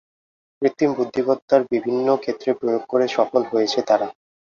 কৃত্রিম 0.61 0.91
বুদ্ধিমত্তার 0.93 1.61
বিভিন্ন 1.71 2.07
ক্ষেত্রে 2.17 2.49
প্রয়োগ 2.53 2.83
করে 2.87 3.05
সফল 3.17 3.41
হয়েছে 3.51 3.79
তারা। 3.89 4.07